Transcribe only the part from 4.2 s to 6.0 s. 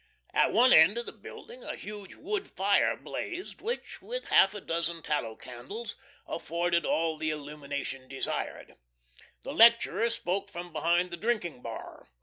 half a dozen tallow candles,